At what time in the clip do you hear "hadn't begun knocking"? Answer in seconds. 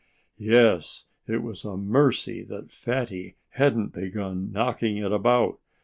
3.49-4.97